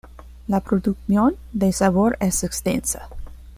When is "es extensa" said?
2.21-3.07